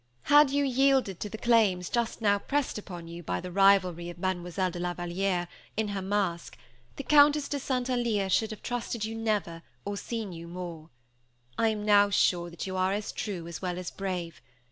[0.23, 4.17] Had you yielded to the claims just now pressed upon you by the rivalry of
[4.17, 6.57] Mademoiselle de la Valière, in her mask,
[6.95, 7.87] the Countess de St.
[7.87, 10.89] Alyre should never have trusted or seen you more.
[11.55, 14.41] I now am sure that you are true, as well as brave.